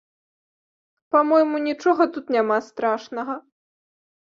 Па-мойму, 1.11 1.57
нічога 1.69 2.03
тут 2.19 2.35
няма 2.39 2.57
страшнага. 2.73 3.33